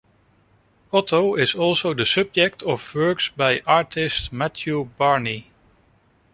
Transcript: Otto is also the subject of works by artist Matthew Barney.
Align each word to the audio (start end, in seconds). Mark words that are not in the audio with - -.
Otto 0.91 1.35
is 1.35 1.53
also 1.53 1.93
the 1.93 2.07
subject 2.07 2.63
of 2.63 2.95
works 2.95 3.29
by 3.37 3.61
artist 3.67 4.33
Matthew 4.33 4.85
Barney. 4.97 5.51